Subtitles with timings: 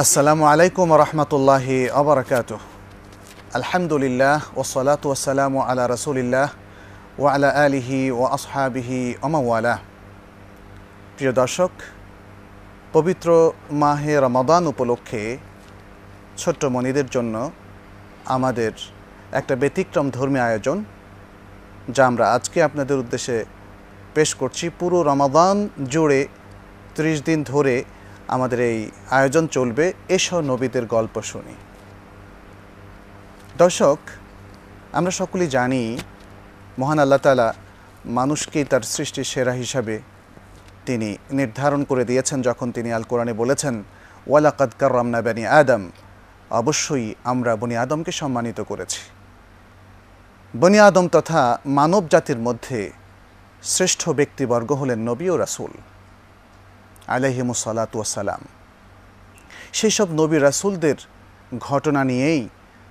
[0.00, 2.50] আসসালামু আলাইকুম রহমতুল্লাহি আবরকাত
[3.58, 6.48] আলহামদুলিল্লাহ ওসলাত ওসালাম আলা রসুলিল্লাহ
[7.20, 9.74] ও আলা আলিহি ও আসহাবিহি অমাওয়ালা
[11.16, 11.72] প্রিয় দর্শক,
[12.94, 13.28] পবিত্র
[13.82, 15.22] মাহে রমাদান উপলক্ষে
[16.40, 17.34] ছোট্ট মনিদের জন্য
[18.36, 18.72] আমাদের
[19.38, 20.78] একটা ব্যতিক্রম ধর্মী আয়োজন,
[21.94, 23.36] যা আমরা আজকে আপনাদের উদ্দেশ্যে
[24.14, 25.56] পেশ করছি। পুরো রমাদান
[25.92, 26.20] জুড়ে
[26.96, 27.74] ত্রিশ দিন ধরে
[28.34, 31.54] আমাদের এই আয়োজন চলবে। এসো নবীদের গল্প শুনি।
[33.58, 33.98] দর্শক,
[34.92, 35.82] আমরা সকলেই জানি,
[36.78, 37.48] মহান আল্লাহ তালা
[38.18, 39.94] মানুষকেই তার সৃষ্টির সেরা হিসাবে
[40.86, 43.74] তিনি নির্ধারণ করে দিয়েছেন যখন তিনি আল কোরআনে বলেছেন,
[44.26, 45.82] ওয়ালাকাদ কার্রামনা বানি আদম।
[46.50, 49.02] অবশ্যই আমরা বনি আদমকে সম্মানিত করেছি।
[50.60, 51.42] বনি আদম তথা
[51.78, 52.78] মানব জাতির মধ্যে
[53.62, 55.72] শ্রেষ্ঠ ব্যক্তিবর্গ হলেন নবী ও রাসূল।
[57.16, 58.42] আলহিমুসালাতু সালাম।
[59.78, 60.98] সেই সব নবী রাসুলদের
[61.68, 62.42] ঘটনা নিয়েই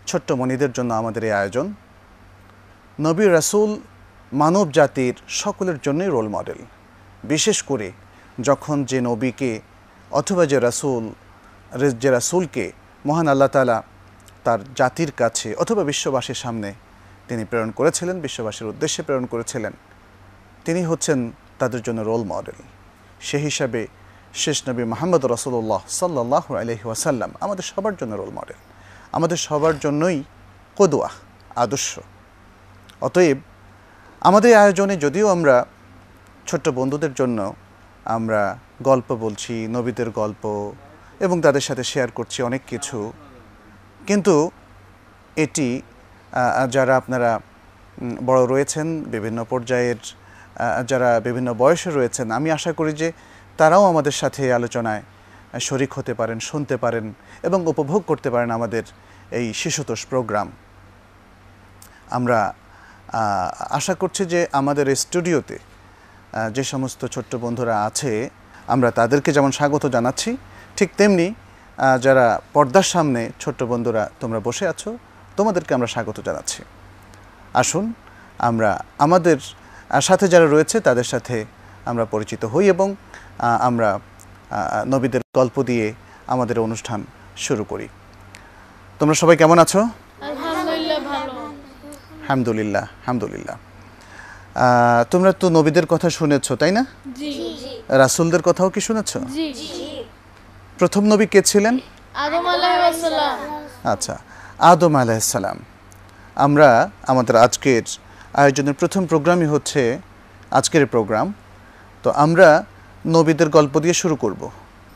[0.09, 1.67] ছোট্ট মনিদের জন্য আমাদের এই আয়োজন।
[2.99, 3.71] নবী রাসুল
[4.31, 6.59] মানব জাতির সকলের জন্যই রোল মডেল।
[7.31, 7.87] বিশেষ করে
[8.47, 9.51] যখন যে নবীকে
[10.19, 11.03] অথবা যে রাসুল,
[12.03, 12.65] যে রাসুলকে
[13.07, 13.77] মহান আল্লাহ তালা
[14.45, 16.69] তার জাতির কাছে অথবা বিশ্ববাসীর সামনে
[17.27, 19.73] তিনি প্রেরণ করেছিলেন, বিশ্ববাসীর উদ্দেশ্যে প্রেরণ করেছিলেন,
[20.65, 21.19] তিনি হচ্ছেন
[21.61, 22.59] তাদের জন্য রোল মডেল।
[23.27, 23.81] সে হিসাবে
[24.33, 28.59] শেষ নবী মাহমদ রসুল্লাহ সাল্লাহ আলহি ওয়াসাল্লাম আমাদের সবার জন্য রোল মডেল
[29.17, 30.17] আমাদের সবার জন্যই
[30.77, 31.09] কদুয়া,
[31.63, 31.91] আদর্শ।
[33.07, 33.37] অতএব
[34.21, 35.55] আমাদের আয়োজনে যদিও আমরা
[36.49, 37.39] ছোট্ট বন্ধুদের জন্য
[38.05, 38.41] আমরা
[38.89, 40.43] গল্প বলছি, নবীদের গল্প
[41.25, 42.97] এবং তাদের সাথে শেয়ার করছি অনেক কিছু,
[44.09, 44.35] কিন্তু
[45.43, 45.69] এটি
[46.75, 47.31] যারা আপনারা
[48.29, 49.99] বড় রয়েছেন, বিভিন্ন পর্যায়ের
[50.89, 53.09] যারা বিভিন্ন বয়সে রয়েছেন, আমি আশা করি যে
[53.59, 55.03] তারাও আমাদের সাথে এই আলোচনায়
[55.67, 57.05] শরিক হতে পারেন, শুনতে পারেন
[57.47, 58.83] এবং উপভোগ করতে পারেন আমাদের
[59.39, 60.47] এই শিশুতোষ প্রোগ্রাম।
[62.17, 62.39] আমরা
[63.77, 65.57] আশা করছি যে আমাদের স্টুডিওতে
[66.55, 68.11] যে সমস্ত ছোট্ট বন্ধুরা আছে,
[68.73, 70.29] আমরা তাদেরকে যেমন স্বাগত জানাচ্ছি,
[70.77, 71.27] ঠিক তেমনি
[72.05, 72.25] যারা
[72.55, 74.89] পর্দার সামনে ছোট্ট বন্ধুরা তোমরা বসে আছো,
[75.37, 76.61] তোমাদেরকে আমরা স্বাগত জানাচ্ছি।
[77.61, 77.85] আসুন,
[78.49, 78.71] আমরা
[79.05, 79.37] আমাদের
[80.07, 81.37] সাথে যারা রয়েছে তাদের সাথে
[81.89, 82.87] আমরা পরিচিত হই এবং
[83.67, 83.89] আমরা
[84.93, 85.85] নবীদের গল্প দিয়ে
[86.33, 86.99] আমাদের অনুষ্ঠান
[87.45, 87.87] শুরু করি।
[88.99, 89.79] তোমরা সবাই কেমন আছো?
[92.27, 93.57] হামদুলিল্লাহ হামদুলিল্লাহ
[95.11, 96.83] তোমরা তো নবীদের কথা শুনেছো তাই না?
[98.03, 99.11] রাসূলদের কথাও কি শুনেছ?
[100.79, 101.75] প্রথম নবী কে ছিলেন?
[103.93, 104.15] আচ্ছা
[104.71, 105.57] আদম আলাইসালাম
[106.45, 106.69] আমরা
[107.11, 107.85] আমাদের আজকের
[108.41, 109.81] আয়োজনের প্রথম প্রোগ্রামই হচ্ছে
[110.57, 111.27] আজকের প্রোগ্রাম।
[112.03, 112.49] তো আমরা
[113.05, 114.41] নবীদের গল্প দিয়ে শুরু করব।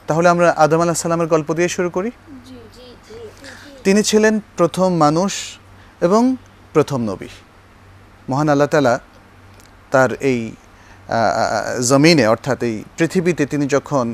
[0.07, 2.11] তাহলে আমরা আদম আলাহ সালামের গল্প দিয়ে শুরু করি?
[3.83, 5.33] তিনি ছিলেন প্রথম মানুষ
[6.01, 6.35] এবং
[6.73, 7.29] প্রথম নবী।
[8.29, 8.99] মহান আল্লাহ তালা
[9.91, 10.39] তার এই
[11.89, 14.05] জমিনে অর্থাৎ এই পৃথিবীতে তিনি যখন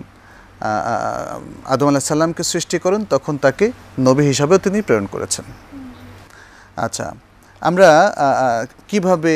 [1.73, 3.65] আদম আলাহ সাল্লামকে সৃষ্টি করেন তখন তাকে
[3.99, 5.45] নবী হিসাবেও তিনি প্রেরণ করেছেন।
[6.75, 7.05] আচ্ছা
[7.61, 7.89] আমরা
[8.87, 9.33] কীভাবে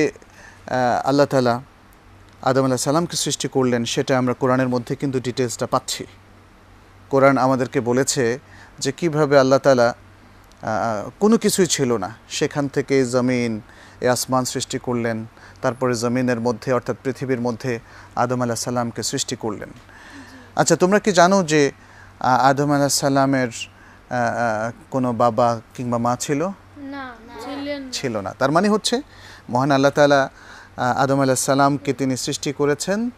[1.03, 1.55] আল্লাহ তালা
[2.49, 6.03] আদম আলাহ সাল্লামকে সৃষ্টি করলেন সেটা আমরা কোরআনের মধ্যে কিন্তু ডিটেলসটা পাচ্ছি।
[7.11, 8.23] কোরআন আমাদেরকে বলেছে
[8.83, 9.87] যে কীভাবে আল্লাহ তালা
[11.21, 13.51] কোনো কিছুই ছিল না। সেখান থেকে জমিন
[14.05, 15.17] এ আসমান সৃষ্টি করলেন
[15.63, 17.71] তারপরে জমিনের মধ্যে অর্থাৎ পৃথিবীর মধ্যে
[18.23, 19.71] আদম আলাহ সাল্লামকে সৃষ্টি করলেন।
[20.59, 21.61] আচ্ছা তোমরা কি জানো যে
[22.49, 23.51] আদম আলাহ সাল্লামের
[24.93, 26.41] কোনো বাবা কিংবা মা ছিল?
[27.97, 28.95] ছিল না। তার মানে হচ্ছে
[29.53, 30.21] মহান আল্লাহ তালা
[30.77, 33.09] আদম আলাহ সাল্লামকে তিনি সৃষ্টি করেছেন।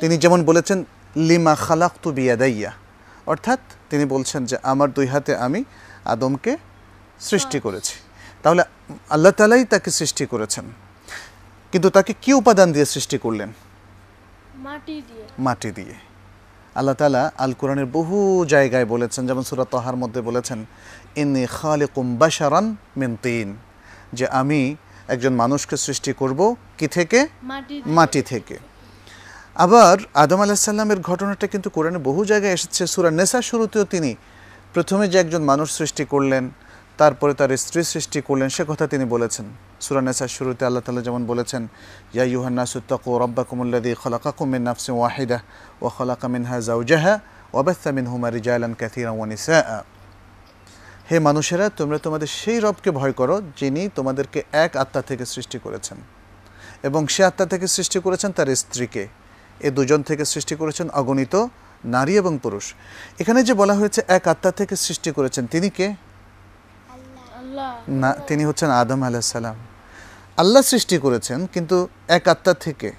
[0.00, 0.84] তিনি যেমন বলেছেন
[1.16, 2.72] লিমা খালাক্তু বিয়াদাইয়া।
[3.26, 5.64] অর্থাৎ তিনি বলছেন যে আমার দুই হাতে আমি
[6.04, 6.56] আদমকে
[7.20, 7.94] সৃষ্টি করেছি।
[8.42, 8.64] তাহলে
[9.10, 10.64] আল্লাহ তালাই তাকে সৃষ্টি করেছেন।
[11.72, 13.52] কিন্তু তাকে কি উপাদান দিয়ে সৃষ্টি করলেন?
[14.54, 15.94] মাটি দিয়ে। মাটি দিয়ে।
[16.74, 20.66] আল্লাহ তালা আল কোরআনের বহু জায়গায় বলেছেন যেমন সুরাত তহার মধ্যে বলেছেন
[21.16, 23.56] ইন্নি খালে বাশারান মিন তিন।
[24.12, 24.76] যে আমি
[25.14, 26.40] একজন মানুষকে সৃষ্টি করব
[26.78, 27.18] কি থেকে?
[27.96, 28.56] মাটি থেকে।
[29.64, 34.10] আবার আদম আলাহিসাল্লামের ঘটনাটা কিন্তু কোরআনে বহু জায়গায় এসেছে। সুরা নেশা শুরুতেও তিনি
[34.74, 36.44] প্রথমে যে একজন মানুষ সৃষ্টি করলেন
[37.00, 39.46] তারপরে তার স্ত্রী সৃষ্টি করলেন সে কথা তিনি বলেছেন।
[39.84, 41.62] সুরা নেশার শুরুতে আল্লাহ তালা যেমন বলেছেন
[42.14, 45.38] ইয়া ইউহান্না সুত্তাকু রব্বাকুমুল্লাদি খলাকাকুম মিন নাফসিন ওয়াহিদা
[45.80, 47.14] ওয়া খলাকা মিনহা জাওজাহা
[47.52, 49.78] ওয়া বাথা মিনহুমা রিজালান কাসীরান ওয়া নিসাআ।
[51.10, 55.98] হে মানুষেরা তোমরা তোমাদের সেই রবকে ভয় করো যিনি তোমাদেরকে এক আত্মা থেকে সৃষ্টি করেছেন।
[56.82, 59.08] এবং সে আত্মা থেকে সৃষ্টি করেছেন তার স্ত্রীকে।
[59.60, 61.46] এ দুজন থেকে সৃষ্টি করেছেন অগণিত
[61.84, 62.74] নারী এবং পুরুষ।
[63.20, 65.94] এখানে যে বলা হয়েছে এক আত্মা থেকে সৃষ্টি করেছেন তিনি কে?
[67.88, 69.56] না তিনি হচ্ছেন আদম আলাইসাল্লাম
[70.36, 72.92] আল্লাহ সৃষ্টি করেছেন কিন্তু এক আত্মা থেকে।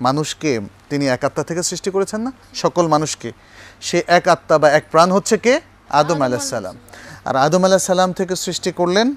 [0.00, 2.32] মানুষকে তিনি এক আত্মা থেকে সৃষ্টি করেছেন না?
[2.54, 3.32] সকল মানুষকে
[3.80, 5.73] সে এক আত্মা বা এক প্রাণ হচ্ছে কে?
[5.90, 6.76] আদম আলাইসাল্লাম
[7.24, 9.08] আর আদম আলাইসাল্লাম থেকে সৃষ্টি করলেন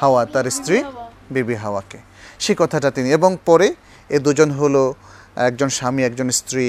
[0.00, 0.78] হাওয়া। তার স্ত্রী
[1.34, 1.98] বিবি হাওয়াকে।
[2.44, 3.68] সে কথাটা তিনি এবং পরে
[4.10, 4.82] এ দুজন হলো
[5.48, 6.66] একজন স্বামী একজন স্ত্রী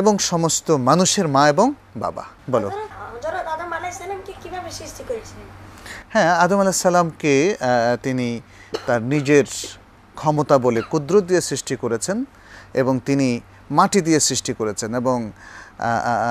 [0.00, 1.66] এবং সমস্ত মানুষের মা এবং
[1.96, 5.46] বাবা। বলো। হযরত আদম আলাইহিস সালামকে কীভাবে সৃষ্টি করেছিলেন
[6.12, 7.34] হ্যাঁ আদম আলাহিসাল্লামকে
[8.02, 8.28] তিনি
[8.86, 9.46] তার নিজের
[10.20, 12.24] ক্ষমতা বলে কুদরত দিয়ে সৃষ্টি করেছেন
[12.80, 13.28] এবং তিনি
[13.70, 15.18] মাটি দিয়ে সৃষ্টি করেছেন এবং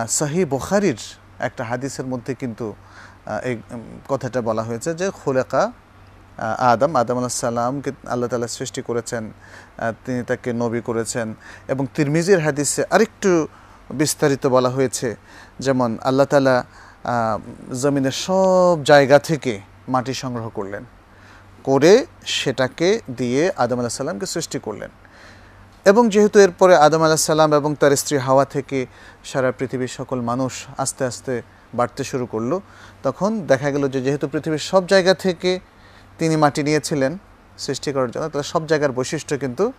[0.10, 1.00] সাহি বখারির
[1.48, 2.66] একটা হাদিসের মধ্যে কিন্তু
[3.50, 3.56] এই
[4.12, 5.64] কথাটা বলা হয়েছে যে খোলেকা
[6.72, 9.24] আদম আদম আলাহিসাল্লামকে আল্লাহ তালা সৃষ্টি করেছেন
[10.04, 11.28] তিনি তাকে নবী করেছেন
[11.72, 13.32] এবং তিরমিজির হাদিসে আরেকটু
[14.02, 15.08] বিস্তারিত বলা হয়েছে,
[15.66, 16.56] যেমন আল্লাহ তালা
[17.82, 19.54] জমিনের সব জায়গা থেকে
[19.94, 20.84] মাটি সংগ্রহ করলেন,
[21.68, 21.94] করে
[22.38, 22.90] সেটাকে
[23.20, 24.92] দিয়ে আদম আলাহ সাল্লামকে সৃষ্টি করলেন।
[25.86, 28.86] এবং যেহেতু এরপরে আদম আলাহ সাল্লাম এবং তার স্ত্রী হাওয়া থেকে
[29.24, 31.42] সারা পৃথিবীর সকল মানুষ আস্তে আস্তে
[31.74, 32.60] বাড়তে শুরু করল
[33.04, 35.60] তখন দেখা গেল যে যেহেতু পৃথিবীর সব জায়গা থেকে
[36.20, 37.18] তিনি মাটি নিয়েছিলেন
[37.58, 39.72] সৃষ্টি করার জন্য তাহলে সব জায়গার বৈশিষ্ট্য কিন্তু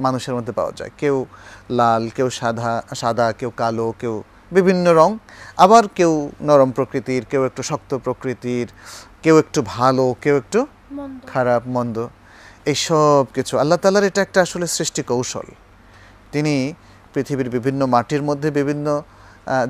[0.00, 1.26] মানুষের মধ্যে পাওয়া যায়। কেউ
[1.70, 4.22] লাল কেউ সাদা সাদা কেউ কালো কেউ
[4.52, 5.18] বিভিন্ন রং
[5.56, 8.66] আবার কেউ নরম প্রকৃতির কেউ একটু শক্ত প্রকৃতির
[9.22, 10.66] কেউ একটু ভালো কেউ একটু
[11.26, 12.08] খারাপ মন্দ।
[12.72, 15.46] এইসব কিছু। আল্লাহ তালার এটা একটা আসলে সৃষ্টি কৌশল।
[16.34, 16.54] তিনি
[17.14, 18.86] পৃথিবীর বিভিন্ন মাটির মধ্যে বিভিন্ন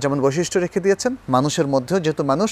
[0.02, 2.50] যেমন বৈশিষ্ট্য রেখে দিয়েছেন মানুষের মধ্যেও যেহেতু মানুষ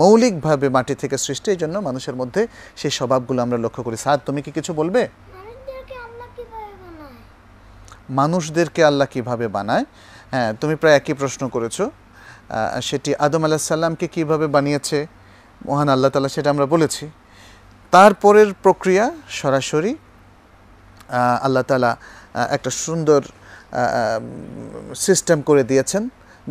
[0.00, 2.42] মৌলিকভাবে মাটি থেকে সৃষ্টি এই জন্য মানুষের মধ্যে
[2.80, 5.02] সেই স্বভাবগুলো আমরা লক্ষ্য করি। স্যার তুমি কি কিছু বলবে?
[5.36, 7.18] মানুষদেরকে আল্লাহ কীভাবে বানায়?
[8.20, 9.84] মানুষদেরকে আল্লাহ কীভাবে বানায়?
[10.32, 11.76] হ্যাঁ তুমি প্রায় একই প্রশ্ন করেছ।
[12.88, 14.98] সেটি আদম আলাহ সাল্লামকে কীভাবে বানিয়েছে?
[15.68, 17.04] মহান আল্লাহ তালা সেটা আমরা বলেছি।
[17.94, 19.04] তারপরের প্রক্রিয়া
[19.40, 19.92] সরাসরি
[21.46, 21.92] আল্লাহ তালা
[22.56, 23.20] একটা সুন্দর
[25.06, 26.02] সিস্টেম করে দিয়েছেন।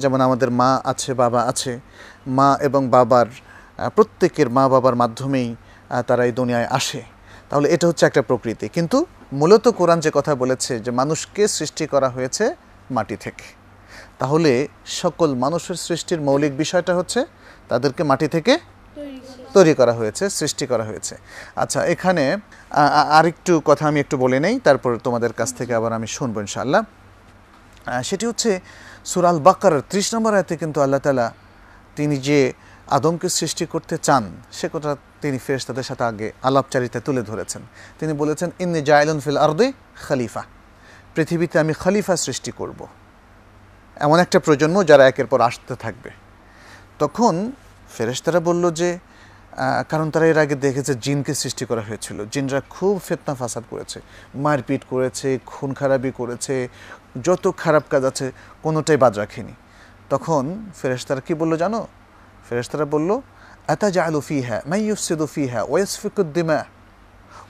[0.01, 1.72] যেমন আমাদের মা আছে, বাবা আছে।
[2.38, 3.28] মা এবং বাবার
[3.95, 5.50] প্রত্যেকের মা বাবার মাধ্যমেই
[6.07, 7.01] তারা এই দুনিয়ায় আসে।
[7.50, 8.98] তাহলে এটা হচ্ছে একটা প্রকৃতি। কিন্তু
[9.40, 12.45] মূলত কোরআন যে কথা বলেছে যে মানুষকে সৃষ্টি করা হয়েছে
[12.95, 13.48] মাটি থেকে।
[14.19, 14.51] তাহলে
[15.01, 17.19] সকল মানুষের সৃষ্টির মৌলিক বিষয়টা হচ্ছে
[17.69, 18.54] তাদেরকে মাটি থেকে
[19.56, 21.16] তৈরি করা হয়েছে। সৃষ্টি করা হয়েছে।
[21.63, 22.24] আচ্ছা এখানে
[23.18, 26.81] আরেকটু কথা আমি একটু বলে নেই, তারপর তোমাদের কাছ থেকে আবার আমি শুনব ইনশাআল্লাহ।
[28.10, 28.51] সেটি হচ্ছে
[29.12, 31.28] সুরাল বাকার ত্রিশ নম্বর আয়তে কিন্তু আল্লাহ তালা
[31.98, 32.40] তিনি যে
[32.98, 34.24] আদমকে সৃষ্টি করতে চান,
[34.57, 34.92] সে কথা
[35.22, 37.62] তিনি ফেরেশতাদের সাথে আগে আলাপচারিতা তুলে ধরেছেন।
[38.00, 39.68] তিনি বলেছেন, ইন্নি জায়লন ফিল আর্দে
[40.06, 40.44] খালিফা।
[41.16, 42.80] পৃথিবীতে আমি খলিফা সৃষ্টি করব।
[44.06, 46.10] এমন একটা প্রজন্ম যারা একের পর আসতে থাকবে।
[47.01, 47.34] তখন
[47.93, 52.94] ফেরেশতারা বলল যে আহ, কারণ তারা এর আগে দেখেছে জিনকে সৃষ্টি করা হয়েছিল জিনরা খুব
[52.99, 53.99] ফেতনা ফাসাদ করেছে
[54.37, 56.55] মারপিট করেছে খুন খারাপি করেছে
[57.23, 58.26] যত খারাপ কাজ আছে
[58.65, 59.55] কোনোটাই বাদ রাখেনি
[60.11, 60.44] তখন
[60.75, 61.81] ফেরেশতারা কি বললো জানো
[62.47, 63.11] ফেরেশতারা বলল
[63.69, 66.61] আতা জালু ফিহা মাই ইউফসিদু ফিহা ওয়াসফিকুদ্দিমা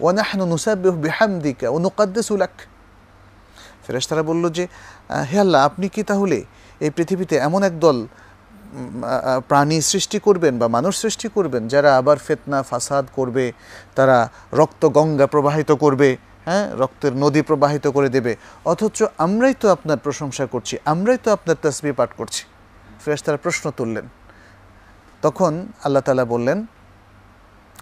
[0.01, 2.57] ونحن نسبح بحمدك ونقدس لك
[3.85, 6.39] ফেরেশতারা বলল যে আহ, হে আল্লাহ আপনি কি তাহলে
[6.81, 8.32] এই পৃথিবীতে এমন এক দল উম, আ, আ,
[9.48, 13.54] প্রাণী সৃষ্টি করবেন বা মানুষ সৃষ্টি করবেন যারা আবার ফেতনা ফাসাদ করবে
[13.96, 19.98] তারা রক্ত গঙ্গা প্রবাহিত করবে হ্যাঁ রক্তের নদী প্রবাহিত করে দেবে। অথচ আমরাই তো আপনার
[19.98, 22.44] প্রশংসা করছি আমরাই তো আপনার তসবি পাঠ করছি।
[23.06, 24.08] ফেরেশতারা প্রশ্ন তুললেন।
[25.22, 26.66] তখন আল্লাহ তালা বললেন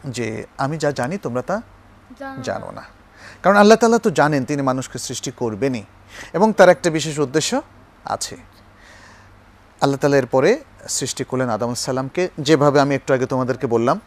[0.05, 1.61] যে আমি যা জানি তোমরা তা
[2.43, 2.83] জানো না।
[3.43, 5.83] কারণ আল্লাহ তাআলা তো জানেন তিনি মানুষকে সৃষ্টি করবেনই।
[6.33, 7.61] এবং তার একটা বিশেষ উদ্দেশ্য
[8.05, 8.50] আছে।
[9.83, 10.49] আল্লাহ তালা এরপরে
[10.97, 13.97] সৃষ্টি করলেন আদম সাল্লামকে যেভাবে আমি একটু আগে তোমাদেরকে বললাম।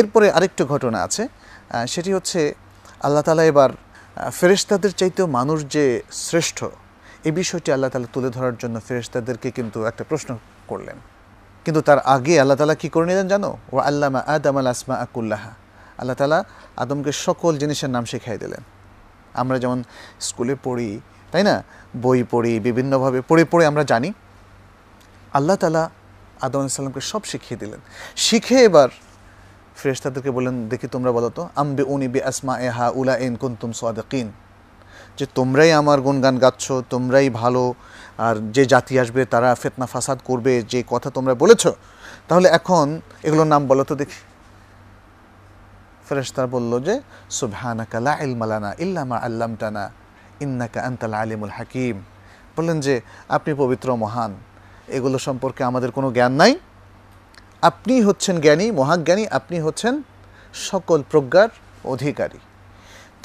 [0.00, 1.22] এরপরে আরেকটু ঘটনা আছে
[1.92, 2.40] সেটি হচ্ছে
[3.06, 3.70] আল্লাহ তালা এবার
[4.38, 5.84] ফেরেশতাদের চাইতেও মানুষ যে
[6.26, 6.58] শ্রেষ্ঠ,
[7.26, 10.30] এই বিষয়টি আল্লাহ তালা তুলে ধরার জন্য ফেরেশতাদেরকে কিন্তু একটা প্রশ্ন
[10.70, 10.98] করলেন।
[11.64, 13.50] কিন্তু তার আগে আল্লাহ তালা কী করে নিলেন জানো?
[13.72, 15.50] ও আল্লামা আদম আল আসমা আকুল্লাহা
[16.00, 16.38] আল্লাহ তালা
[16.82, 18.62] আদমকে সকল জিনিসের নাম শিখাই দিলেন।
[19.42, 19.78] আমরা যেমন
[20.26, 20.90] স্কুলে পড়ি,
[21.32, 21.54] তাই না?
[22.04, 24.10] বই পড়ি, বিভিন্নভাবে পড়ে পড়ে আমরা জানি।
[25.38, 25.84] আল্লাহ তালা
[26.46, 27.80] আদম সাল্লামকে সব শিখিয়ে দিলেন।
[28.26, 28.88] শিখে এবার
[29.78, 34.28] ফেরেশতাদেরকে বললেন, দেখি তোমরা বলো তো আম্বে উনি বে আসমা এহা উলা এন কুন্তুম সাদিকিন।
[35.18, 37.64] যে তোমরাই আমার গুণগান গাচ্ছ, তোমরাই ভালো,
[38.26, 41.62] আর যে জাতি আসবে তারা ফেতনা ফাসাদ করবে, যে কথা তোমরা বলেছ,
[42.28, 42.86] তাহলে এখন
[43.26, 44.20] এগুলোর নাম বলো তো দেখি।
[46.06, 46.94] ফেরেশতারা বলল যে,
[47.38, 49.84] সুবহানাকা লা ইলমা লানা ইল্লা মা আল্লামতানা,
[50.44, 51.96] ইন্নাকা আনতাল আলিমুল হাকিম।
[52.56, 52.94] বললেন যে,
[53.36, 54.32] আপনি পবিত্র মহান।
[54.96, 56.52] এগুলো সম্পর্কে আমাদের কোনো জ্ঞান নাই।
[57.70, 59.94] আপনি হচ্ছেন জ্ঞানী, মহাজ্ঞানী, আপনি হচ্ছেন
[60.68, 61.50] সকল প্রজ্ঞার
[61.94, 62.40] অধিকারী।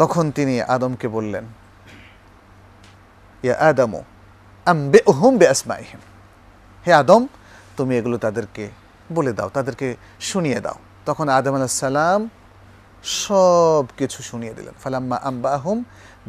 [0.02, 1.46] তখন তিনি আদমকে বললেন,
[3.44, 4.02] ইয়া আদামো
[4.66, 6.02] আম্বে ওহম বে আসমাইহিম
[6.86, 7.22] হে আদম,
[7.78, 8.64] তুমি এগুলো তাদেরকে
[9.16, 9.88] বলে দাও, তাদেরকে
[10.30, 10.78] শুনিয়ে দাও।
[11.08, 12.22] তখন আদম আলাহ সালাম
[13.22, 15.78] সব কিছু শুনিয়ে দিলেন। ফালাম্মা আম্বা আহম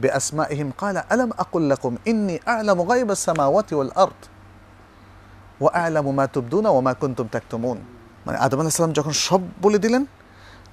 [0.03, 4.21] বে আসমা ইহিম কালা আলম আকুল্লাকুম ইন্নি আলাম গাইব সামাওয়াতি ওয়াল আরদ।
[5.63, 7.79] ওয়া আলামু মা তুবদুনা মা কুনতুম তাকতুমুন।
[8.27, 10.03] মানে আদম আলাইহিস সালাম যখন সব বলে দিলেন,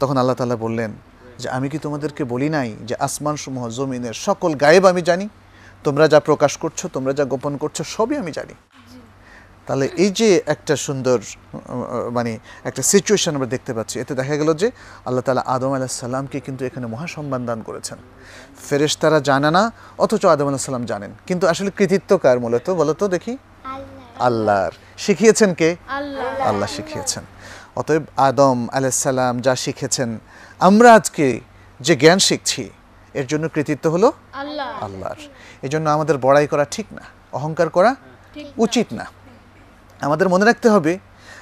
[0.01, 0.91] তখন আল্লাহ তাআলা বললেন
[1.41, 5.25] যে, আমি কি তোমাদেরকে বলি নাই যে আসমান সমূহ জমিনের সকল গায়েব আমি জানি?
[5.85, 8.55] তোমরা যা প্রকাশ করছ, তোমরা যা গোপন করছ, সবই আমি জানি।
[9.67, 11.17] তাহলে এই যে একটা সুন্দর
[12.17, 12.31] মানে
[12.69, 14.67] একটা সিচুয়েশন আমরা দেখতে পাচ্ছি, এতে দেখা গেল যে
[15.07, 17.97] আল্লাহ তালা আদম আলাহ সাল্লামকে কিন্তু এখানে মহাসম্মান দান করেছেন।
[18.67, 19.63] ফেরেশতারা জানে না,
[20.03, 22.67] অথচ আদম আলাহ সাল্লাম জানেন। কিন্তু আসলে কৃতিত্ব কার মূলত?
[22.81, 23.33] বলতো দেখি।
[24.19, 25.75] আল্লাহর। শিখিয়েছেন কে?
[25.87, 27.23] আল্লাহ। শিখিয়েছেন।
[27.75, 30.19] অতএব আদম আলাইসাল্লাম যা শিখেছেন
[30.59, 31.39] আমরা আজকে
[31.79, 32.69] যে জ্ঞান শিখছি
[33.13, 34.11] এর জন্য কৃতিত্ব হলো
[34.81, 35.15] আল্লাহর।
[35.61, 37.01] এই জন্য আমাদের বড়াই করা ঠিক না
[37.31, 37.95] অহংকার করা
[38.57, 39.05] উচিত না।
[40.01, 40.99] আমাদের মনে রাখতে হবে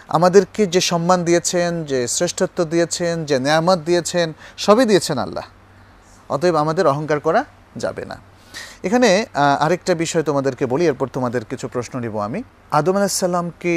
[0.08, 5.44] আমাদেরকে যে সম্মান দিয়েছেন যে শ্রেষ্ঠত্ব দিয়েছেন যে নেয়ামত দিয়েছেন সবই দিয়েছেন আল্লাহ।
[6.30, 7.46] অতএব আমাদের অহংকার করা
[7.78, 8.18] যাবে না।
[8.88, 9.10] এখানে
[9.66, 12.40] আরেকটা বিষয় তোমাদেরকে বলি, এরপর তোমাদের কিছু প্রশ্ন নিব আমি।
[12.80, 13.74] আদম আলাহিসাল্লামকে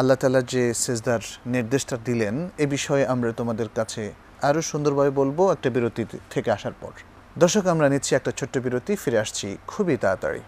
[0.00, 1.22] আল্লাহ তালা যে সেজদার
[1.54, 4.02] নির্দেশটা দিলেন, এ বিষয়ে আমরা তোমাদের কাছে
[4.48, 6.02] আরও সুন্দরভাবে বলব একটা বিরতি
[6.32, 6.92] থেকে আসার পর।
[7.42, 10.42] দর্শক, আমরা নিচ্ছি একটা ছোট্ট বিরতি, ফিরে আসছি খুবই তাড়াতাড়ি।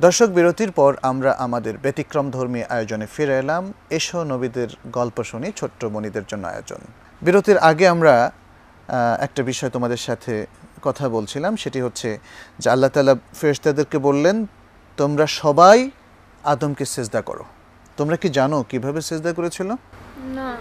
[0.00, 3.62] দর্শক, বিরতির পর আমরা আমাদের ব্যতিক্রম ধর্মী আয়োজনে ফিরে এলাম।
[3.98, 6.82] এসো নবীদের গল্প শুনি, ছোট্ট মণিদের জন্য আয়োজন।
[7.22, 8.14] বিরতির আগে আমরা
[9.20, 10.46] একটা বিষয় তোমাদের সাথে
[10.82, 12.18] কথা বলছিলাম সেটি হচ্ছে
[12.58, 14.46] যে আল্লাহ তালা ফেরেশতাদেরকে বললেন
[14.96, 15.90] তোমরা সবাই
[16.44, 17.44] আদমকে সেজদা করো।
[17.96, 19.68] তোমরা কি জানো কীভাবে সেজদা করেছিল?
[20.38, 20.56] না।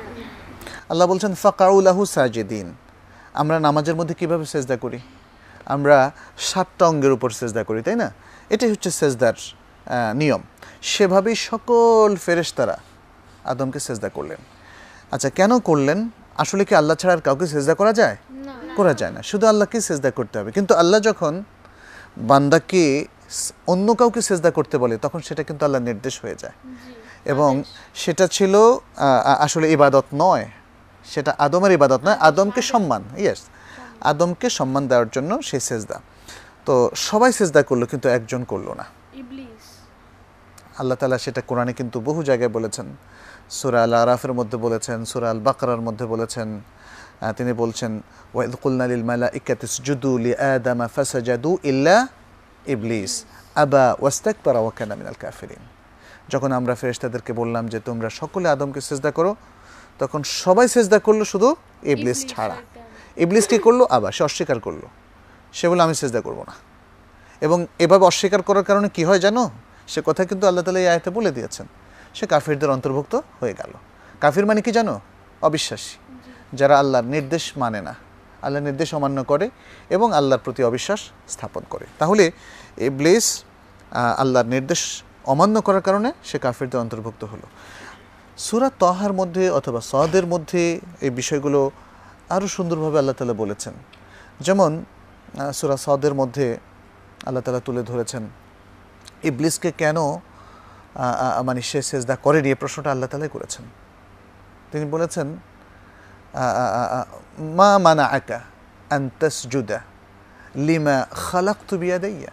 [0.89, 2.67] আল্লাহ বলছেন ফাকাউলাহু সাজেদিন।
[3.33, 4.99] আমরা নামাজের মধ্যে কীভাবে সেজদা করি?
[5.65, 8.11] আমরা সাতটা অঙ্গের উপর সেজদা করি তাই না?
[8.49, 9.33] এটাই হচ্ছে সেজদার
[10.15, 10.41] নিয়ম।
[10.81, 12.77] সেভাবেই সকল ফেরেশতারা
[13.51, 14.37] আদমকে সেজদা করলেন।
[15.11, 16.09] আচ্ছা কেন করলেন?
[16.41, 18.17] আসলে কি আল্লাহ ছাড়া আর কাউকে সেজদা করা যায়?
[18.77, 21.33] করা যায় না। শুধু আল্লাহকে সেজদা করতে হবে। কিন্তু আল্লাহ যখন
[22.31, 22.83] বান্দাকে
[23.67, 26.55] অন্য কাউকে সেজদা করতে বলে তখন সেটা কিন্তু আল্লাহ নির্দেশ হয়ে যায়।
[27.33, 27.51] এবং
[28.03, 28.53] সেটা ছিল
[29.45, 30.45] আসলে ইবাদত নয়।
[31.05, 33.41] সেটা আদমের ইবাদত নয়। আদমকে সম্মান ইয়েস
[34.11, 35.97] আদমকে সম্মান দেওয়ার জন্য সেই সেজদা।
[36.65, 36.73] তো
[37.07, 38.85] সবাই সেজদা করল কিন্তু একজন করল না।
[39.21, 39.54] ইবলিস।
[40.79, 42.87] আল্লাহ তালা সেটা কোরআনে কিন্তু বহু জায়গায় বলেছেন।
[43.57, 46.49] সুরা আল আরাফের মধ্যে বলেছেন সুরা আল বাকরার মধ্যে বলেছেন।
[47.37, 47.91] তিনি বলছেন
[48.33, 51.97] ওয়াইদ কুলনা লিল মালাইকাতি ইসজুদু লিআদামা ফাসাজাদু ইল্লা
[52.73, 53.13] ইবলিস
[53.63, 55.63] আবা ওয়াস্তাকবারা ওয়া কানা মিনাল কাফিরিন।
[56.29, 59.31] যখন আমরা ফেরেশতাদেরকে বললাম যে তোমরা সকলে আদমকে সেজদা করো
[59.99, 61.49] তখন সবাই সেজদা করল শুধু
[61.83, 62.57] ইবলিস ছাড়া।
[63.23, 63.81] ইবলিস কি করল?
[63.89, 64.83] আবার সে অস্বীকার করল।
[65.57, 66.53] সে বলে আমি সেজদা করব না।
[67.45, 69.43] এবং এভাবে অস্বীকার করার কারণে কি হয় জানো?
[69.87, 71.67] সে কথা কিন্তু আল্লাহ তালা এই আয়তে বলে দিয়েছেন।
[72.13, 73.71] সে কাফিরদের অন্তর্ভুক্ত হয়ে গেল।
[74.21, 74.99] কাফির মানে কি জানো?
[75.41, 75.97] অবিশ্বাসী।
[76.53, 77.95] যারা আল্লাহর নির্দেশ মানে না।
[78.41, 79.49] আল্লাহর নির্দেশ অমান্য করে
[79.89, 82.31] এবং আল্লাহর প্রতি অবিশ্বাস স্থাপন করে। তাহলে
[82.77, 83.43] এই ব্লেস
[84.17, 87.47] আল্লাহর নির্দেশ অমান্য করার কারণে সে কাফিরদের অন্তর্ভুক্ত হলো।
[88.37, 91.71] সুরা তহার মধ্যে অথবা সদের মধ্যে এই বিষয়গুলো
[92.29, 93.73] আরও সুন্দরভাবে আল্লাহ তালা বলেছেন।
[94.39, 94.85] যেমন
[95.53, 96.57] সুরা সদের মধ্যে
[97.25, 98.27] আল্লাহ তালা তুলে ধরেছেন
[99.29, 99.97] ইবলিসকে কেন
[101.47, 102.47] মানে সে সেজদা করেনি?
[102.53, 103.65] এই প্রশ্নটা আল্লাহ তালাই করেছেন।
[104.71, 105.27] তিনি বলেছেন
[107.57, 108.39] মা মানা আকা
[108.97, 109.79] আন্তাস জুদা
[110.67, 112.31] লিমা খালাক তুবিয়া দেইয়া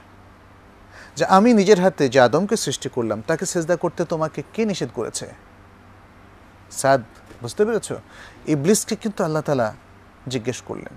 [1.17, 5.27] যে আমি নিজের হাতে যে আদমকে সৃষ্টি করলাম, তাকে সেজদা করতে তোমাকে কে নিষেধ করেছে?
[6.81, 7.03] সাদ,
[7.43, 7.89] বুঝতে পেরেছ?
[8.55, 9.69] ইবলিসকে কিন্তু আল্লাহ তালা
[10.33, 10.95] জিজ্ঞেস করলেন।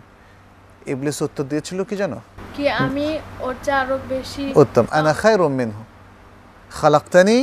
[0.94, 2.18] ইবলিস উত্তর দিয়েছিল কি জানো?
[2.56, 3.08] কি আমি
[3.46, 5.84] ওর চেয়ে আরও বেশি উত্তম। আনা খায়রুম মিনহু।
[6.77, 7.38] খালাক্তানি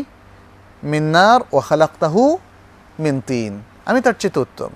[0.90, 2.22] মিন নার ও খালাক্তাহু
[3.02, 3.52] মিন তিন।
[3.88, 4.70] আমি তার চেয়ে উত্তম।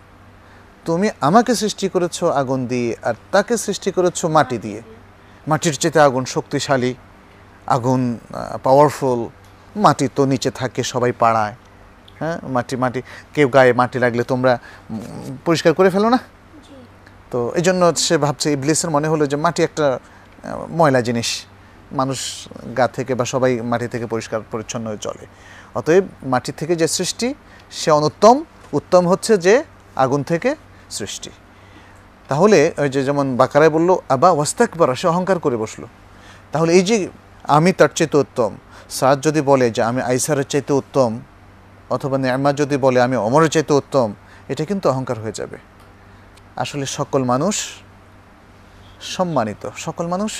[0.86, 4.80] তুমি আমাকে সৃষ্টি করেছ আগুন দিয়ে আর তাকে সৃষ্টি করেছ মাটি দিয়ে।
[5.50, 6.92] মাটির চেতে আগুন শক্তিশালী
[7.76, 8.00] আগুন
[8.64, 9.20] পাওয়ারফুল
[9.84, 11.54] মাটি তো নিচে থাকে সবাই পাড়ায়।
[12.20, 13.00] হ্যাঁ মাটি মাটি
[13.34, 14.52] কেউ গায়ে মাটি লাগলে তোমরা
[15.46, 16.18] পরিষ্কার করে ফেলো না?
[17.32, 19.86] তো এই জন্য সে ভাবছে, ইবলিসের মনে হলো যে মাটি একটা
[20.78, 21.28] ময়লা জিনিস।
[22.00, 22.18] মানুষ
[22.78, 25.24] গা থেকে বা সবাই মাটি থেকে পরিষ্কার, পরিচ্ছন্ন হয়ে চলে।
[25.78, 27.28] অতএব মাটি থেকে যে সৃষ্টি,
[27.78, 28.36] সে অনুত্তম।
[28.78, 29.54] উত্তম হচ্ছে যে
[30.04, 30.50] আগুন থেকে
[30.90, 31.30] সৃষ্টি।
[32.28, 35.82] তাহলে ওই যে যেমন বাকারায় বলল, আবা ওয়াস্তাকবার সে অহংকার করে বসল।
[36.52, 36.96] তাহলে এই যে
[37.56, 38.50] আমি তার চাইতে উত্তম,
[38.96, 41.10] সাদ যদি বলে যে আমি আইসারের চাইতে উত্তম,
[41.94, 44.08] অথবা নেমা যদি বলে আমি অমরের চাইতে উত্তম,
[44.48, 45.58] এটা কিন্তু অহংকার হয়ে যাবে।
[46.62, 47.56] আসলে সকল মানুষ
[49.14, 50.32] সম্মানিত সকল মানুষ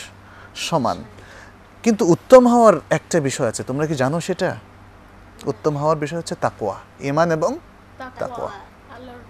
[0.68, 0.98] সমান।
[1.84, 4.50] কিন্তু উত্তম হওয়ার একটা বিষয় আছে তোমরা কি জানো সেটা?
[5.50, 6.76] উত্তম হওয়ার বিষয় হচ্ছে তাকোয়া
[7.10, 7.52] ইমান এবং।
[8.00, 9.22] আল্লাহর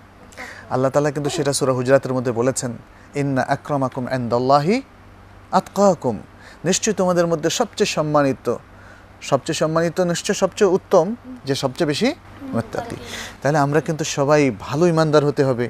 [0.70, 2.72] আল্লাহ তালা কিন্তু সেটা সুরা হুজরাতের মধ্যে বলেছেন
[3.14, 4.76] ইন্না আক্রমাকুম আন্দাল্লাহি
[5.58, 6.16] আতকাকুম।
[6.64, 8.46] নিশ্চয়ই তোমাদের মধ্যে সবচেয়ে সম্মানিত
[9.30, 11.06] সবচেয়ে সম্মানিত নিশ্চয় সবচেয়ে উত্তম
[11.44, 12.08] যে সবচেয়ে বেশি
[12.54, 12.96] মুত্তাকি।
[13.42, 15.66] তাহলে আমরা কিন্তু সবাই ভালো ইমানদার হতে হবে।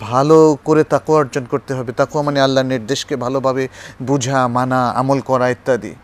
[0.00, 3.68] ভালো করে তাকওয়া অর্জন করতে হবে। তাকওয়া মানে আল্লাহর নির্দেশকে ভালোভাবে
[4.02, 5.94] বুঝা মানা আমল করা ইত্যাদি।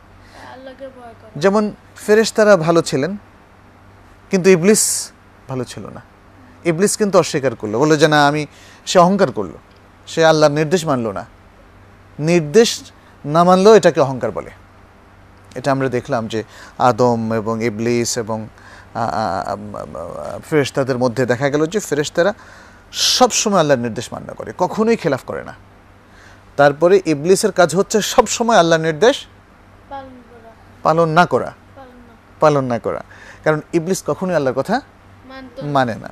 [1.37, 3.17] যেমন ফেরেশতারা ভালো ছিলেন
[4.31, 5.13] কিন্তু ইবলিস
[5.49, 6.01] ভালো ছিল না।
[6.65, 8.47] ইবলিস কিন্তু অস্বীকার করল। বলল যে না আমি
[8.87, 9.53] সে অহংকার করল।
[10.07, 11.25] সে আল্লাহর নির্দেশ মানলো না।
[12.19, 12.93] নির্দেশ
[13.25, 14.51] না মানলেও এটাকে অহংকার বলে।
[15.55, 16.43] এটা আমরা দেখলাম যে
[16.79, 18.49] আদম এবং ইবলিস এবং
[20.51, 22.35] ফেরেশতাদের মধ্যে দেখা গেল যে ফেরেশতারা
[22.93, 25.55] সবসময় আল্লাহর নির্দেশ মান্য করে কখনোই খেলাফ করে না।
[26.57, 29.27] তারপরে ইবলিসের কাজ হচ্ছে সবসময় আল্লাহর নির্দেশ
[30.83, 31.53] পালন না করা।
[32.41, 33.05] পালন না করা।
[33.45, 34.81] কারণ ইবলিস কখনোই আল্লাহর কথা
[35.63, 36.11] মানে না।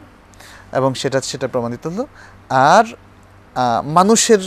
[0.73, 2.07] এবং সেটা সেটা প্রমাণিত হলো।
[2.49, 2.85] আর
[3.85, 4.39] মানুষের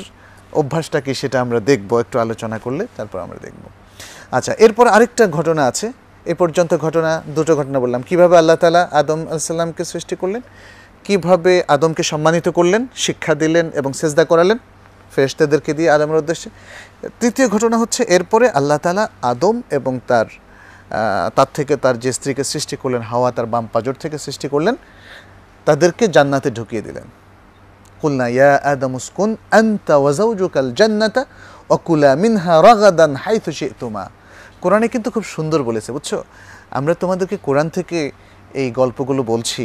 [0.53, 3.69] অভ্যাসটা কি সেটা আমরা দেখব একটু আলোচনা করলে তারপর আমরা দেখব।
[4.31, 5.91] আচ্ছা এরপর আরেকটা ঘটনা আছে।
[6.25, 10.41] এ পর্যন্ত ঘটনা দুটো ঘটনা বললাম। কীভাবে আল্লাহ তালা আদম আলাইসাল্লামকে সৃষ্টি করলেন?
[11.06, 14.58] কীভাবে আদমকে সম্মানিত করলেন, শিক্ষা দিলেন এবং সেজদা করালেন?
[15.13, 16.50] ফেরেশতাদেরকে দিয়ে আদমের উদ্দেশ্যে।
[17.20, 20.27] তৃতীয় ঘটনা হচ্ছে, এরপরে আল্লাহ তালা আদম এবং তার
[21.38, 24.75] তার থেকে তার যে স্ত্রীকে সৃষ্টি করলেন, হাওয়া তার বাম পাজর থেকে সৃষ্টি করলেন,
[25.68, 27.08] তাদেরকে জান্নাতে ঢুকিয়ে দিলেন।
[28.01, 29.29] কুলনা, ইয়া আদম উসকুন
[29.60, 31.22] আনতা ওয়া যাওজুকাল জান্নাতা
[31.70, 34.06] ওয়া কুলা মিনহা রাগাদান হাইথু শি'তুমা।
[34.62, 36.12] কোরআনে কিন্তু খুব সুন্দর বলেছে, বুঝছ?
[36.77, 38.00] আমরা তোমাদেরকে কোরআন থেকে
[38.62, 39.64] এই গল্পগুলো বলছি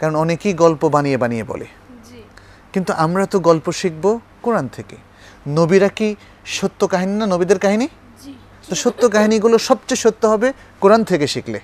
[0.00, 1.66] কারণ অনেকেই গল্প বানিয়ে বানিয়ে বলে।
[2.72, 4.04] কিন্তু আমরা তো গল্প শিখব
[4.42, 4.96] কোরআন থেকে।
[5.58, 6.08] নবীরা কি
[6.58, 7.86] সত্য কাহিনী না নবীদের কাহিনী?
[8.68, 10.48] তো সত্য কাহিনীগুলো সবচেয়ে সত্য হবে
[10.80, 11.60] কোরআন থেকে শিখলে।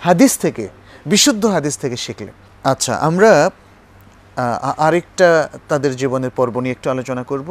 [0.00, 0.64] হাদিস থেকে
[1.06, 2.32] বিশুদ্ধ হাদিস থেকে শিখলে।
[2.64, 3.50] আচ্ছা আমরা
[4.86, 5.28] আরেকটা
[5.68, 7.48] তাদের জীবনের পর্ব নিয়ে একটু আলোচনা করব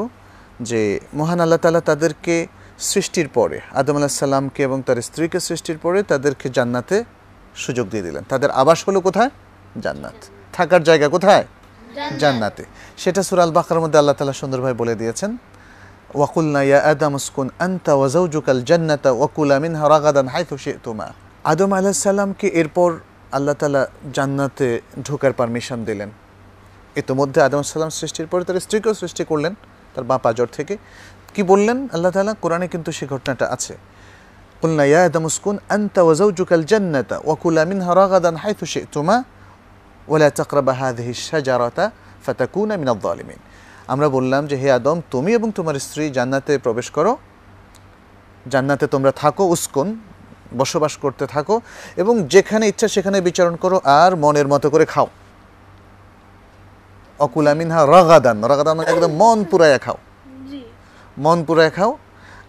[0.61, 0.81] যে
[1.13, 2.35] মহান আল্লাহ তালা তাদেরকে
[2.79, 7.03] সৃষ্টির পরে আদম আলাহ সাল্লামকে এবং তার স্ত্রীকে সৃষ্টির পরে তাদেরকে জান্নাতে
[7.55, 9.29] সুযোগ দিয়ে দিলেন। তাদের আবাস হলো কোথায়?
[9.84, 10.18] জান্নাত
[10.54, 11.44] থাকার জায়গা কোথায়
[12.22, 12.62] জান্নাতে
[13.02, 15.30] সেটা সুরাল বাকার মধ্যে আল্লাহ তালা সুন্দরভাবে বলে দিয়েছেন
[16.14, 21.06] ওয়াকুলনা ইয়া আদাম উসকুন আনতা ওয়া যাওজুকাল জান্নাতা ওয়া কুলা মিনহা রাগাদান হাইথু শি'তুমা
[21.44, 22.90] আদম আলাইহিস সালামকে এরপর
[23.36, 23.82] আল্লাহ তাআলা
[24.16, 24.68] জান্নাতে
[25.06, 26.10] ঢোকার পারমিশন দিলেন
[26.96, 29.52] ইতোমধ্যে আদম আলাইহিস সালাম সৃষ্টির পরে তার স্ত্রীকেও সৃষ্টি করলেন
[29.94, 30.74] তার বাঁ পাজর থেকে
[31.34, 33.74] কি বললেন আল্লাহ তাআলা কোরআনে কিন্তু সেই ঘটনাটা আছে
[34.62, 39.16] قلنا يا آدم اسكن أنت وزوجك الجنة وكلا منها رغدا حيث شئتما
[40.11, 41.85] ওলা চক্রাবা হাদহি শাজারতা
[42.25, 43.39] ফাতাকুনা মিনাদ আলিমিন
[43.93, 47.13] আমরা বললাম যে হে আদম তুমি এবং তোমার স্ত্রী জান্নাতে প্রবেশ করো।
[48.51, 49.87] জান্নাতে তোমরা থাকো উস্কুন
[50.57, 51.55] বসবাস করতে থাকো
[52.01, 55.07] এবং যেখানে ইচ্ছা সেখানে বিচরণ করো আর মনের মতো করে খাও।
[57.19, 59.97] অকুলামিনহা রগাদান। রগাদান মানে একদম মন পুরাইয়া খাও।
[61.17, 61.91] মন পুরাইয়া খাও।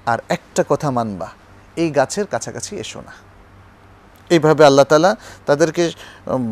[0.07, 1.29] আর একটা কথা মানবা
[1.77, 3.13] এই গাছের কাছাকাছি এসো না।
[4.31, 5.93] এইভাবে আল্লাহ তালা তাদেরকে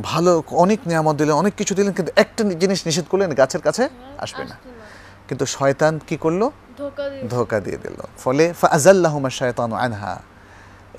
[0.03, 4.45] ভালো অনেক নিয়ামত দিলেন অনেক কিছু দিলেন কিন্তু একটা জিনিস নিষেধ করলেন গাছের কাছে আসবে
[4.51, 4.57] না।
[5.29, 6.43] কিন্তু শয়তান কি করল?
[7.31, 10.15] ধোকা দিয়ে দিল। ফলে ফাজাল্লাহুমা শয়তান আনহা।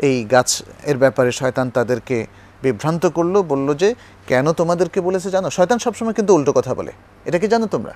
[0.07, 0.49] এই গাছ
[0.83, 2.27] এর ব্যাপারে শয়তান তাদেরকে
[2.63, 3.95] বিভ্রান্ত করল বলল যে
[4.27, 5.49] কেন তোমাদেরকে বলেছে জানো?
[5.49, 6.91] শয়তান সবসময় কিন্তু উল্টো কথা বলে।
[7.25, 7.93] এটা কি জানো তোমরা?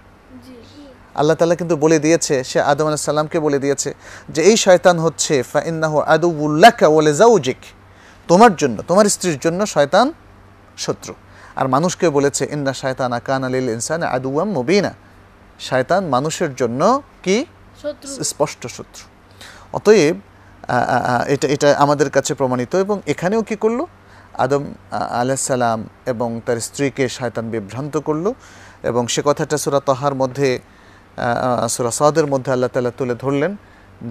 [1.15, 3.93] আল্লাহ তালা কিন্তু বলে দিয়েছে সে আদম আলাহ সাল্লামকে বলে দিয়েছে
[4.29, 7.61] যে এই শয়তান হচ্ছে ফাইন্নাহু আদুউল্লাকা ওয়ালে জাউজিক
[8.31, 10.07] তোমার জন্য তোমার স্ত্রীর জন্য শয়তান
[10.85, 11.13] শত্রু।
[11.59, 14.91] আর মানুষকে বলেছে ইন্না শয়তান আকান আলিল ইনসান আদুয়াম মুবিনা।
[15.69, 16.81] শয়তান মানুষের জন্য
[17.25, 17.37] কি?
[18.31, 19.05] স্পষ্ট শত্রু।
[19.77, 20.15] অতএব
[21.33, 23.79] এটা এটা আমাদের কাছে প্রমাণিত এবং এখানেও কি করল?
[24.43, 24.63] আদম
[25.21, 25.79] আলাইসাল্লাম
[26.11, 28.25] এবং তার স্ত্রীকে শয়তান বিভ্রান্ত করল
[28.89, 30.49] এবং সে কথাটা সুরা তহার মধ্যে
[31.73, 33.51] সুরা সাদের মধ্যে আল্লাহ তালা তুলে ধরলেন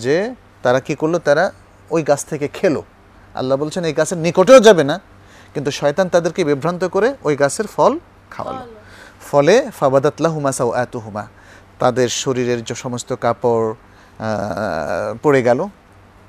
[0.02, 0.16] যে
[0.64, 1.14] তারা কি করল?
[1.28, 1.44] তারা
[1.94, 2.82] ওই গাছ থেকে খেলো।
[3.40, 4.96] আল্লাহ বলছেন এই গাছের নিকটেও যাবে না।
[5.54, 7.92] কিন্তু শয়তান তাদেরকে বিভ্রান্ত করে ওই গাছের ফল
[8.34, 8.64] খাওয়ালো।
[9.30, 11.24] ফলে ফাবাদাতলা হুমা সাউ এত হুমা
[11.82, 13.68] তাদের শরীরের যে সমস্ত কাপড়
[15.24, 15.60] পড়ে গেল।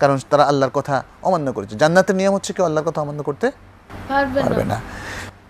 [0.02, 0.96] কারণ তারা আল্লাহর কথা
[1.28, 3.48] অমান্য করেছে। জান্নাতের নিয়ম হচ্ছে কেউ আল্লাহর কথা অমান্য করতে
[4.10, 4.78] পারবে না।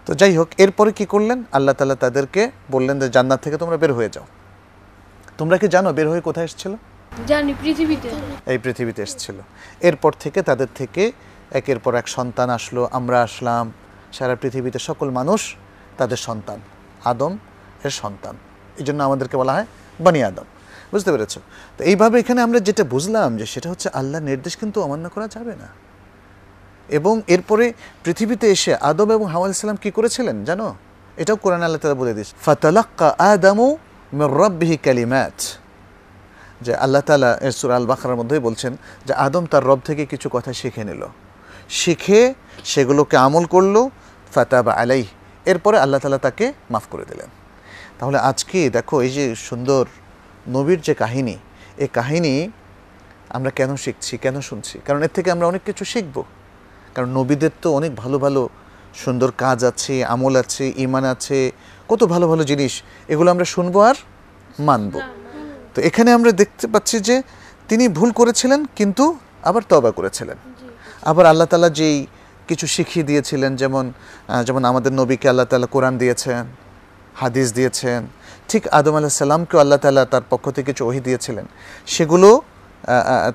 [0.05, 1.39] তো যাই হোক এরপরে কি করলেন?
[1.57, 2.41] আল্লাহ তালা তাদেরকে
[2.73, 4.25] বললেন যে জান্নাত থেকে তোমরা বের হয়ে যাও।
[5.39, 6.73] তোমরা কি জানো বের হয়ে কোথায় এসেছিল?
[7.27, 8.09] জানি পৃথিবীতে।
[8.51, 9.37] এই পৃথিবীতে এসেছিল।
[9.89, 11.03] এরপর থেকে তাদের থেকে
[11.51, 13.73] একের পর এক সন্তান আসলো, আমরা আসলাম।
[14.13, 15.55] সারা পৃথিবীতে সকল মানুষ
[15.97, 16.59] তাদের সন্তান।
[17.05, 17.37] আদম
[17.83, 18.37] এর সন্তান।
[18.77, 19.65] এই জন্য আমাদেরকে বলা হয়
[19.99, 20.43] বানি আদম।
[20.91, 21.37] বুঝতে পেরেছ?
[21.77, 25.55] তো এইভাবে এখানে আমরা যেটা বুঝলাম যে সেটা হচ্ছে আল্লাহ নির্দেশ কিন্তু অমান্য করা যাবে
[25.55, 25.67] না।
[26.89, 30.75] এবং এরপরে পৃথিবীতে এসে আদম এবং হাওয়া ইসলাম কি করেছিলেন জানো?
[31.17, 33.77] এটাও কোরআন আল্লাহ তালা বলে দিস ফাতালাক্কা আদামু
[34.13, 35.41] রাব্বিহি কালিমাত।
[36.61, 40.53] যে আল্লাহ তালা সুর আল বাখার মধ্যেই বলছেন যে আদম তার রব থেকে কিছু কথা
[40.53, 41.05] শিখে নিল।
[41.69, 42.21] শিখে
[42.71, 43.75] সেগুলোকে আমল করল,
[44.33, 45.03] ফাতাবা আলাই
[45.51, 47.29] এরপরে আল্লাহ তালা তাকে মাফ করে দিলেন।
[47.99, 49.83] তাহলে আজকে দেখো এই যে সুন্দর
[50.55, 51.35] নবীর যে কাহিনী,
[51.83, 52.33] এই কাহিনী
[53.29, 54.75] আমরা কেন শিখছি, কেন শুনছি?
[54.85, 56.15] কারণ এর থেকে আমরা অনেক কিছু শিখব।
[56.95, 58.41] কারণ নবীদের তো অনেক ভালো ভালো
[59.03, 61.51] সুন্দর কাজ আছে, আমল আছে ইমান আছে,
[61.89, 62.73] কত ভালো ভালো জিনিস।
[63.13, 63.95] এগুলো আমরা শুনব আর
[64.59, 64.93] মানব।
[65.73, 67.15] তো এখানে আমরা দেখতে পাচ্ছি যে
[67.69, 69.05] তিনি ভুল করেছিলেন, কিন্তু
[69.49, 70.37] আবার তবা করেছিলেন।
[71.01, 72.07] আবার আল্লাহ তালা যেই
[72.47, 73.93] কিছু শিখিয়ে দিয়েছিলেন যেমন
[74.43, 76.45] যেমন আমাদের নবীকে আল্লাহ তালা কোরআন দিয়েছেন
[77.15, 78.07] হাদিস দিয়েছেন
[78.47, 81.45] ঠিক আদম আলাহ সাল্লামকেও আল্লাহ তালা তার পক্ষ থেকে কিছু ওহি দিয়েছিলেন।
[81.87, 82.41] সেগুলো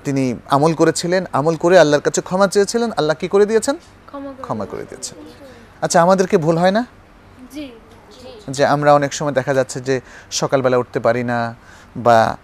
[0.03, 3.75] তিনি আমল করেছিলেন আমল করে আল্লাহর কাছে ক্ষমা চেয়েছিলেন আল্লাহ কি করে দিয়েছেন?
[4.41, 5.17] ক্ষমা করে দিয়েছেন।
[5.81, 6.85] আচ্ছা আমাদেরকে ভুল হয় না?
[8.49, 11.55] যে আমরা অনেক সময় দেখা যাচ্ছে যে সকালবেলা উঠতে পারি না
[11.97, 12.37] বা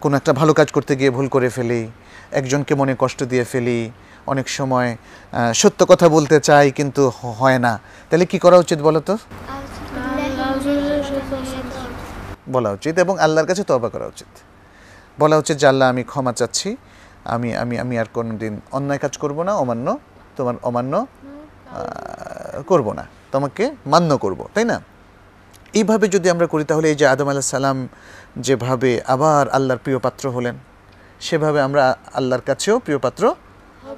[0.00, 1.90] কোনো একটা ভালো কাজ করতে গিয়ে ভুল করে ফেলি
[2.32, 3.90] একজনকে মনে কষ্ট দিয়ে ফেলি
[4.32, 4.88] অনেক সময়
[5.60, 7.02] সত্য কথা বলতে চাই কিন্তু
[7.40, 7.72] হয় না।
[8.08, 9.14] তাহলে কি করা উচিত বলো তো?
[12.54, 14.30] বলা উচিত এবং আল্লাহর কাছে তবা করা উচিত।
[15.22, 16.68] বলা উচিত যে আল্লাহ, আমি ক্ষমা চাচ্ছি।
[17.34, 19.86] আমি আমি আমি আর কোনো দিন অন্যায় কাজ করব না, অমান্য,
[20.36, 20.94] তোমার অমান্য
[22.70, 24.76] করব না। তোমাকে মান্য করব, তাই না?
[25.78, 27.78] এইভাবে যদি আমরা করি তাহলে এই যে আদম আলাহ সালাম
[28.46, 30.56] যেভাবে আবার আল্লাহর প্রিয় পাত্র হলেন,
[31.26, 31.82] সেভাবে আমরা
[32.18, 33.22] আল্লাহর কাছেও প্রিয় পাত্র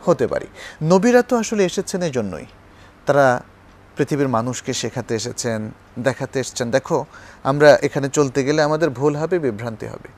[0.07, 0.49] হতে পারি।
[0.93, 2.47] নবীরা তো আসলে এসেছেন এই জন্যই
[3.07, 3.27] তারা
[3.97, 5.61] পৃথিবীর মানুষকে শেখাতে এসেছেন,
[6.07, 6.99] দেখাতে এসেছেন। দেখো,
[7.51, 10.09] আমরা এখানে চলতে গেলে আমাদের ভুল হবে, বিভ্রান্তি হবে।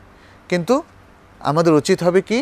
[0.51, 0.75] কিন্তু
[1.41, 2.39] আমাদের উচিত হবে কি?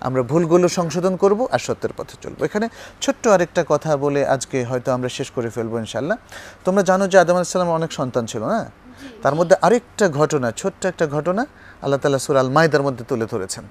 [0.00, 2.66] আমরা ভুলগুলো সংশোধন করব আর সত্যের পথে চলবো। এখানে
[3.00, 6.16] ছোট্ট আরেকটা কথা বলে আজকে হয়তো আমরা শেষ করে ফেলব ইনশাল্লাহ
[6.64, 8.60] তোমরা জানো যে আদম আলাইসাল্লাম অনেক সন্তান ছিল না
[9.22, 11.42] তার মধ্যে আরেকটা ঘটনা, ছোট্ট একটা ঘটনা
[11.82, 13.64] আল্লাহ তালা সুর আল মাইদার মধ্যে তুলে ধরেছেন।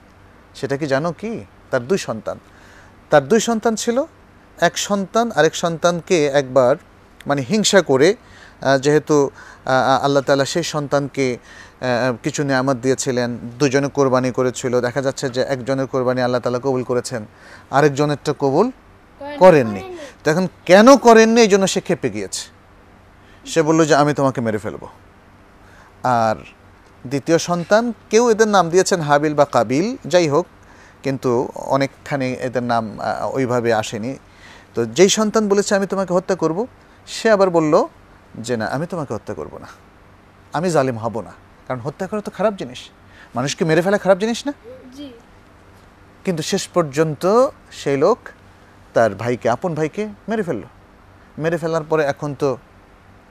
[0.55, 1.33] সেটা কি জানো কি?
[1.71, 2.37] তার দুই সন্তান।
[3.11, 3.97] তার দুই সন্তান ছিল
[4.67, 6.73] এক সন্তান আরেক সন্তানকে একবার
[7.29, 8.09] মানে হিংসা করে
[8.85, 9.15] যেহেতু
[10.05, 11.25] আল্লাহ তালা সেই সন্তানকে
[12.23, 13.29] কিছু নিয়ামত দিয়েছিলেন
[13.59, 17.21] দুজনে কোরবানি করেছিল। দেখা যাচ্ছে যে একজনের কোরবানি আল্লাহ তালা কবুল করেছেন
[17.77, 18.67] আরেকজনেরটা কবুল
[19.43, 19.83] করেননি।
[20.21, 21.39] তো এখন কেন করেননি?
[21.45, 22.43] এই জন্য সে খেপে গিয়েছে।
[23.51, 24.83] সে বলল যে আমি তোমাকে মেরে ফেলব।
[26.19, 26.37] আর
[27.11, 30.45] দ্বিতীয় সন্তান কেউ এদের নাম দিয়েছেন হাবিল বা কাবিল। যাই হোক
[31.03, 32.85] কিন্তু অনেকখানি এদের নাম
[33.37, 34.11] ওইভাবে আসেনি।
[34.75, 36.57] তো যেই সন্তান বলেছে আমি তোমাকে হত্যা করব
[37.15, 37.73] সে আবার বলল
[38.45, 39.67] যে না আমি তোমাকে হত্যা করব না।
[40.57, 41.33] আমি জালিম হব না।
[41.67, 42.81] কারণ হত্যা করা তো খারাপ জিনিস।
[43.35, 44.53] মানুষকে মেরে ফেলা খারাপ জিনিস না?
[46.25, 47.23] কিন্তু শেষ পর্যন্ত
[47.71, 48.17] সেই লোক
[48.93, 50.63] তার ভাইকে আপন ভাইকে মেরে ফেলল।
[51.43, 52.49] মেরে ফেলার পরে এখন তো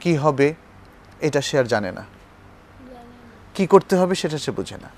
[0.01, 0.55] কি হবে
[1.27, 2.05] এটা সে আর জানে না।
[3.61, 4.89] কি করতে হবে সেটা সে বুঝে না।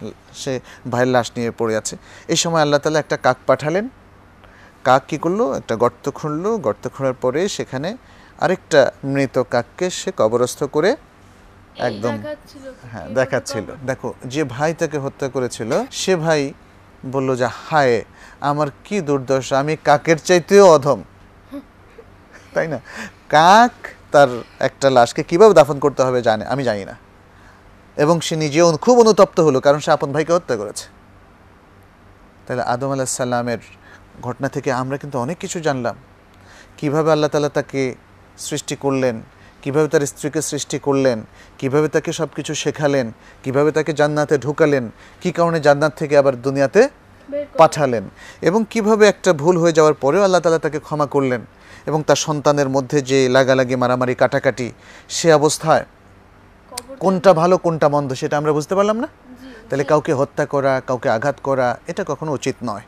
[0.42, 0.53] সে
[0.92, 1.94] ভাইয়ের লাশ নিয়ে পড়ে আছে।
[2.33, 3.85] এই সময় আল্লাহ তালা একটা কাক পাঠালেন।
[4.85, 5.40] কাক কি করল?
[5.61, 7.90] একটা গর্ত খুঁড়লো। গর্ত খোঁড়ার পরে সেখানে
[8.44, 8.81] আরেকটা
[9.12, 10.90] মৃত কাককে সে কবরস্থ করে
[11.88, 12.14] একদম
[12.92, 15.70] হ্যাঁ দেখাচ্ছিল। দেখো যে ভাই তাকে হত্যা করেছিল
[16.01, 16.42] সে ভাই
[17.14, 17.96] বলল যে হায়
[18.51, 21.01] আমার কি দুর্দশা আমি কাকের চাইতেও অধম।
[22.55, 22.79] তাই না?
[23.35, 23.75] কাক
[24.12, 24.31] তার
[24.68, 26.94] একটা লাশকে কীভাবে দাফন করতে হবে জানে আমি জানি না।
[27.97, 30.87] এবং সে নিজেও খুব অনুতপ্ত হলো কারণ সে আপন ভাইকে হত্যা করেছে।
[32.47, 33.59] তাহলে আদম আলাহ সাল্লামের
[34.23, 35.97] ঘটনা থেকে আমরা কিন্তু অনেক কিছু জানলাম।
[36.79, 37.95] কীভাবে আল্লাহ তালা তাকে
[38.39, 39.21] সৃষ্টি করলেন
[39.63, 41.23] কীভাবে তার স্ত্রীকে সৃষ্টি করলেন
[41.59, 43.13] কীভাবে তাকে সব কিছু শেখালেন
[43.45, 46.89] কীভাবে তাকে জান্নাতে ঢুকালেন কি কারণে জান্নাত থেকে আবার দুনিয়াতে
[47.59, 48.09] পাঠালেন
[48.41, 51.41] এবং কীভাবে একটা ভুল হয়ে যাওয়ার পরেও আল্লাহ তালা তাকে ক্ষমা করলেন
[51.87, 54.73] এবং তার সন্তানের মধ্যে যে লাগালাগি মারামারি কাটাকাটি
[55.09, 55.85] সে অবস্থায়
[57.03, 59.09] কোনটা ভালো কোনটা মন্দ সেটা আমরা বুঝতে পারলাম না?
[59.69, 62.81] তাহলে কাউকে হত্যা করা কাউকে আঘাত করা এটা কখনো উচিত নয়।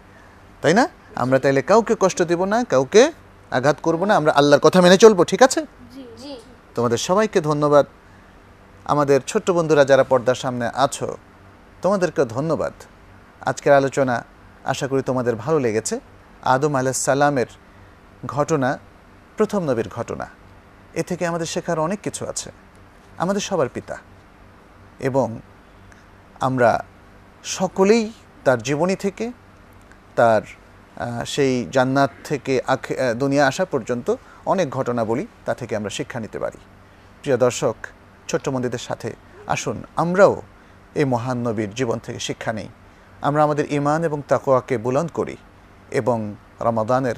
[0.63, 0.89] তাই না?
[1.17, 3.13] আমরা তাইলে কাউকে কষ্ট দেব না কাউকে
[3.51, 5.67] আঘাত করব না আমরা আল্লাহর কথা মেনে চলবো ঠিক আছে?
[6.75, 7.87] তোমাদের সবাইকে ধন্যবাদ।
[8.85, 11.17] আমাদের ছোট্ট বন্ধুরা যারা পর্দার সামনে আছো
[11.83, 12.73] তোমাদেরকে ধন্যবাদ।
[13.41, 14.25] আজকের আলোচনা
[14.65, 16.01] আশা করি তোমাদের ভালো লেগেছে।
[16.43, 17.47] আদম সালামের
[18.27, 18.79] ঘটনা
[19.37, 20.27] প্রথম নবীর ঘটনা।
[20.95, 22.51] এ থেকে আমাদের শেখার অনেক কিছু আছে।
[23.19, 23.99] আমাদের সবার পিতা।
[25.01, 25.41] এবং
[26.41, 26.85] আমরা
[27.45, 28.13] সকলেই
[28.45, 29.33] তার জীবনী থেকে,
[30.17, 30.43] তার
[31.27, 34.15] সেই জান্নাত থেকে আখে- দুনিয়া আসা পর্যন্ত
[34.47, 36.59] অনেক ঘটনা বলি, তা থেকে আমরা শিক্ষা নিতে পারি।
[37.23, 37.77] প্রিয় দর্শক,
[38.29, 39.15] ছোট্ট মন্দিরদের সাথে
[39.47, 40.43] আসুন, আমরাও
[40.95, 42.69] এই মহান নবীর জীবন থেকে শিক্ষা নেই।
[43.23, 45.37] আমরা আমাদের ইমান এবং তাকোয়াকে বুলন্দ করি
[45.91, 47.15] এবং রমাদানের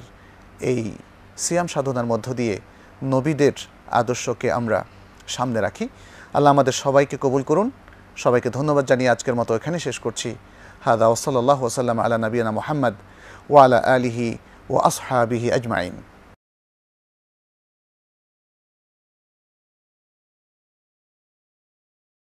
[0.61, 0.93] এই
[1.37, 2.61] সিয়াম সাধনার মধ্য দিয়ে
[3.05, 3.53] নবীদের
[3.91, 4.85] আদর্শকে আমরা
[5.29, 5.89] সামনে রাখি।
[6.35, 7.71] আল্লাহ আমাদের সবাইকে কবুল করুন।
[8.17, 10.37] সবাইকে ধন্যবাদ জানিয়ে আজকের মতো এখানে শেষ করছি।
[10.85, 12.95] হাদা ওসলাল্লাহ ওসাল্লাম আলা নবীনা মোহাম্মদ
[13.51, 14.39] ওয়ালা আলিহি
[14.71, 15.95] ও আসহাবিহি আজমাইন।